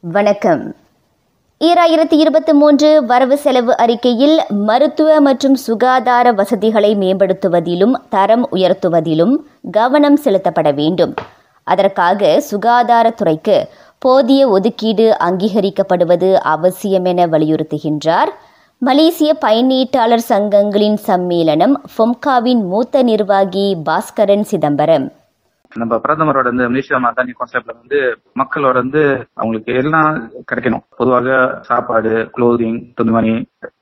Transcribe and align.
வணக்கம். 0.00 0.74
ஈராயிரத்தி 1.60 2.12
இருபத்தி 2.12 2.52
மூன்று 2.52 3.04
வரவு 3.04 3.38
செலவு 3.38 3.76
அறிக்கையில் 3.76 4.40
மருத்துவ 4.48 5.20
மற்றும் 5.20 5.54
சுகாதார 5.54 6.32
வசதிகளை 6.32 6.96
மேம்படுத்துவதிலும் 6.96 7.92
தரம் 8.08 8.48
உயர்த்துவதிலும் 8.52 9.36
கவனம் 9.70 10.16
செலுத்தப்பட 10.16 10.74
வேண்டும். 10.74 11.14
அதற்காக 11.62 12.42
சுகாதாரத்துறைக்கு 12.50 13.68
போதிய 13.98 14.48
ஒதுக்கீடு 14.48 15.16
அங்கீகரிக்கப்படுவது 15.20 16.34
அவசியம் 16.34 17.04
என 17.04 17.26
வலியுறுத்துகின்றார். 17.26 18.28
மலேசிய 18.78 19.36
பயனீட்டாளர் 19.40 20.26
சங்கங்களின் 20.28 20.98
சம்மேளனம் 21.06 21.74
ஃபொம்காவின் 21.98 22.64
மூத்த 22.64 23.02
நிர்வாகி 23.02 23.76
பாஸ்கரன் 23.86 24.42
சிதம்பரம். 24.42 25.12
நம்ம 25.80 25.96
பிரதமரோட 26.04 26.50
இந்த 26.54 26.64
மினிஸ்டர் 26.72 27.04
மாதானி 27.04 27.32
கான்செப்ட்ல 27.38 27.72
வந்து 27.80 27.98
மக்களோட 28.40 28.76
வந்து 28.84 29.02
அவங்களுக்கு 29.34 29.72
எல்லாம் 29.80 30.14
கிடைக்கணும். 30.50 30.84
பொதுவாக 31.00 31.36
சாப்பாடு 31.68 32.12
குளோதிங் 32.36 32.78
துணிமணி 32.94 33.34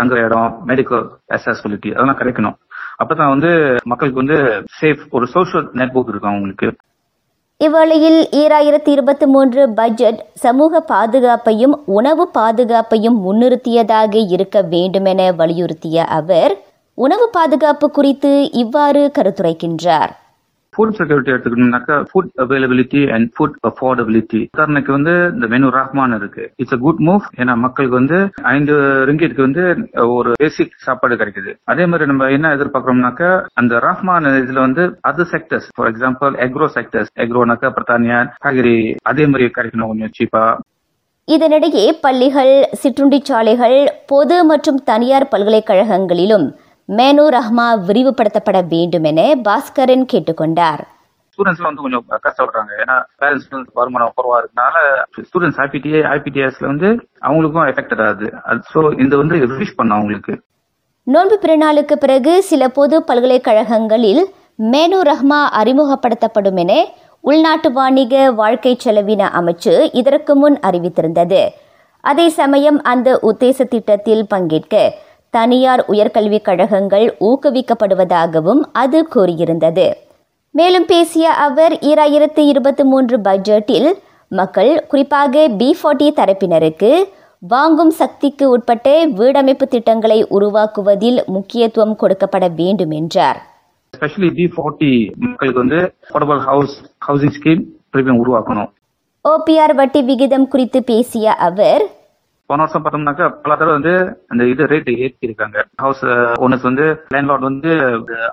தங்குற 0.00 0.20
இடம் 0.26 0.54
மெடிக்கல் 0.68 1.04
அசசிபிலிட்டி 1.36 1.90
அதெல்லாம் 1.94 2.20
கிடைக்கணும். 2.22 2.56
அப்பதான் 3.02 3.34
வந்து 3.34 3.50
மக்களுக்கு 3.84 4.22
வந்து 4.22 4.38
சேஃப் 4.80 5.04
ஒரு 5.10 5.28
சோசியல் 5.34 5.68
நெட்வொர்க் 5.80 6.12
இருக்கும் 6.12 6.32
அவங்களுக்கு. 6.32 6.70
இவ்வேளையில் 7.66 8.20
ஈராயிரத்தி 8.42 8.90
இருபத்தி 8.94 9.26
மூன்று 9.26 9.62
பட்ஜெட் 9.74 10.20
சமூக 10.44 10.84
பாதுகாப்பையும் 10.92 11.74
உணவு 11.98 12.24
பாதுகாப்பையும் 12.38 13.18
முன்னிறுத்தியதாக 13.26 14.14
இருக்க 14.36 14.62
வேண்டுமென 14.74 15.30
வலியுறுத்திய 15.40 16.06
அவர் 16.18 16.54
உணவு 16.98 17.28
பாதுகாப்பு 17.32 17.90
குறித்து 17.90 18.32
இவ்வாறு 18.62 19.02
கருத்துரைக்கின்றார். 19.18 20.12
Food 20.72 20.94
security 20.98 21.30
எடுத்துக்கணும்னாக்கா 21.32 21.96
food 22.10 22.30
availability 22.44 23.02
and 23.14 23.26
food 23.34 23.56
affordability 23.70 24.40
உதாரணக்கு 24.54 24.92
வந்து 24.96 25.14
இந்த 25.34 25.46
மெனு 25.52 25.70
ரஹ்மான் 25.76 26.16
இருக்கு. 26.18 26.44
இட்ஸ் 26.60 26.76
அ 26.76 26.80
குட் 26.84 27.02
மூவ் 27.08 27.24
ஏன்னா 27.40 27.54
மக்களுக்கு 27.64 27.96
வந்து 28.00 28.18
ஐந்து 28.52 28.74
ரிங்கிட்க்கு 29.10 29.46
வந்து 29.46 29.64
ஒரு 30.16 30.32
பேசிக் 30.42 30.74
சாப்பாடு 30.86 31.20
கிடைக்குது. 31.22 31.52
அதே 31.72 31.86
மாதிரி 31.86 32.10
நம்ம 32.10 32.30
என்ன 32.36 32.54
எதிர்பார்க்கறோம்னாக்கா 32.56 33.30
அந்த 33.62 33.80
ரஹ்மான் 33.88 34.30
இதுல 34.42 34.64
வந்து 34.66 34.82
other 35.10 35.30
sectors 35.34 35.68
for 35.76 35.90
example 35.92 36.36
agro 36.46 36.68
sectors 36.78 37.12
எக்ரோனாக்கா 37.26 37.70
பிரதானியா 37.78 38.18
காய்கறி 38.44 38.76
அதே 39.12 39.26
மாதிரி 39.26 39.50
கிடைக்கணும் 39.58 39.92
கொஞ்சம் 39.92 40.14
சீப்பா 40.18 40.44
இதனிடையே 41.28 41.86
பள்ளிகள் 42.04 42.54
சிற்றுண்டிச்சாலைகள் 42.82 43.76
பொது 44.06 44.36
மற்றும் 44.44 44.80
தனியார் 44.88 45.30
பல்கலைக்கழகங்களிலும் 45.32 46.46
மேனு 46.88 47.24
ரஹ்மா 47.36 47.66
விரிவுபடுத்தப்பட 47.88 48.58
வேண்டும் 48.72 49.06
என 49.10 49.20
பாஸ்கரன் 49.48 50.04
கேட்டுக்கொண்டார். 50.12 50.82
ஸ்டூடெண்ட்ஸ்லாம் 51.32 51.70
வந்து 51.70 51.84
கொஞ்சம் 51.84 52.04
கஷ்டப்படுறாங்க 52.24 52.72
ஏன்னா 52.82 52.96
பேரண்ட்ஸ் 53.20 53.76
வருமானம் 53.78 54.14
குறவா 54.16 54.38
இருக்கனால 54.40 54.74
ஸ்டூடெண்ட்ஸ் 55.28 55.60
ஐபிடிஏ 55.64 56.00
ஐபிடிஎஸ்ல 56.16 56.66
வந்து 56.72 56.88
அவங்களுக்கும் 57.26 57.68
எஃபெக்டட் 57.72 58.02
ஆகுது. 58.06 58.26
ஸோ 58.72 58.80
இந்த 59.04 59.14
வந்து 59.22 59.36
ரிலீஸ் 59.52 59.78
பண்ணும் 59.78 59.96
அவங்களுக்கு. 59.98 60.34
நோன்பு 61.06 61.36
பிறநாளுக்கு 61.44 61.94
பிறகு 62.02 62.32
சில 62.50 62.68
பொது 62.78 62.98
பல்கலைக்கழகங்களில் 63.10 64.22
மேனு 64.72 64.98
ரஹ்மா 65.10 65.40
அறிமுகப்படுத்தப்படும் 65.60 66.60
என 66.64 66.74
உள்நாட்டு 67.24 67.68
வாணிக 67.78 68.14
வாழ்க்கை 68.40 68.74
செலவின 68.84 69.30
அமைச்சு 69.38 69.74
இதற்கு 70.00 70.32
முன் 70.42 70.58
அறிவித்திருந்தது. 70.68 71.42
அதே 72.04 72.26
சமயம் 72.38 72.78
அந்த 72.92 73.08
உத்தேச 73.30 73.64
திட்டத்தில் 73.74 74.24
பங்கேற்க 74.32 74.76
தனியார் 75.32 75.84
உயர்கல்விக் 75.88 76.42
கழகங்கள் 76.42 77.16
ஊக்குவிக்கப்படுவதாகவும் 77.20 78.60
அது 78.72 79.08
கூறியிருந்தது. 79.14 79.92
மேலும் 80.50 80.84
பேசிய 80.86 81.30
அவர் 81.30 81.72
ஈராயிரத்து 81.72 82.38
இருபத்தி 82.38 82.84
மூன்று 82.84 83.18
பட்ஜெட்டில் 83.18 83.92
மக்கள் 84.28 84.86
குறிப்பாக 84.88 85.48
பி 85.48 85.76
ஃபார்ட்டி 85.82 86.08
தரப்பினருக்கு 86.16 86.90
வாங்கும் 87.38 87.90
சக்திக்கு 87.90 88.50
உட்பட்ட 88.50 89.06
வீடமைப்பு 89.06 89.62
திட்டங்களை 89.62 90.26
உருவாக்குவதில் 90.30 91.24
முக்கியத்துவம் 91.26 91.96
கொடுக்கப்பட 92.02 92.54
வேண்டும் 92.54 92.90
என்றார். 92.90 93.40
எஸ்பெஷலி 93.96 94.30
பி 94.34 94.44
ஃபார்ட்டி 94.56 95.14
மக்களுக்கு 95.16 95.60
வந்து 95.60 95.80
அஃபோர்டபுள் 96.10 96.38
ஹவுஸ் 96.38 96.76
ஹவுசிங் 97.08 97.34
ஸ்கீம் 97.40 97.64
உருவாக்கணும். 97.94 98.70
ஓபிஆர் 99.28 99.74
வட்டி 99.74 100.02
விகிதம் 100.02 100.48
குறித்து 100.48 100.82
பேசிய 100.82 101.32
அவர் 101.32 101.82
போன 102.50 102.62
வருஷம் 102.62 102.82
பார்த்தோம்னாக்கா 102.84 103.26
பல 103.42 103.52
தடவை 103.54 103.74
வந்து 103.78 103.92
அந்த 104.32 104.42
இது 104.52 104.62
ரேட் 104.72 104.90
ஏற்றி 105.04 105.28
இருக்காங்க 105.28 105.58
ஹவுஸ் 105.82 106.02
ஓனர்ஸ் 106.44 106.66
வந்து 106.68 106.86
லேண்ட்லார்ட் 107.14 107.46
வந்து 107.48 107.70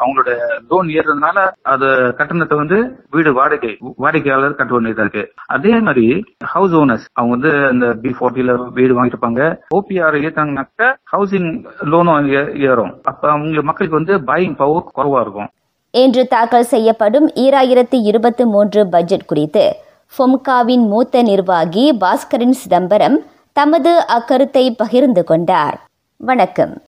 அவங்களோட 0.00 0.30
லோன் 0.70 0.88
ஏறுறதுனால 0.98 1.38
அது 1.72 1.88
கட்டணத்தை 2.18 2.58
வந்து 2.62 2.78
வீடு 3.16 3.32
வாடகை 3.38 3.72
வாடிக்கையாளர் 4.04 4.58
கட்ட 4.60 4.72
வேண்டியதா 4.76 5.06
இருக்கு. 5.06 5.24
அதே 5.56 5.74
மாதிரி 5.88 6.06
ஹவுஸ் 6.54 6.76
ஓனர்ஸ் 6.82 7.06
அவங்க 7.18 7.32
வந்து 7.36 7.52
அந்த 7.72 7.86
பி 8.04 8.12
ஃபார்ட்டில 8.18 8.56
வீடு 8.78 8.96
வாங்கியிருப்பாங்க 8.98 9.50
ஓபிஆர் 9.78 10.18
ஏத்தாங்கனாக்கா 10.26 10.88
ஹவுசிங் 11.14 11.50
லோனும் 11.92 12.32
ஏறும். 12.70 12.94
அப்ப 13.12 13.30
அவங்க 13.34 13.62
மக்களுக்கு 13.70 14.00
வந்து 14.00 14.16
பையிங் 14.32 14.58
பவர் 14.62 14.90
குறவா 14.98 15.20
இருக்கும். 15.26 15.50
என்று 15.94 16.22
தாக்கல் 16.32 16.70
செய்யப்படும் 16.74 17.26
ஈராயிரத்தி 17.42 17.98
இருபத்தி 18.10 18.44
மூன்று 18.54 18.80
பட்ஜெட் 18.94 19.30
குறித்து 19.30 19.64
ஃபொம்காவின் 20.14 20.84
மூத்த 20.90 21.22
நிர்வாகி 21.28 21.84
பாஸ்கரன் 22.02 22.58
சிதம்பரம் 22.62 23.16
தமது 23.56 24.04
அக்கருத்தை 24.08 24.74
பகிர்ந்து 24.76 25.24
கொண்டார். 25.24 25.86
வணக்கம். 26.16 26.82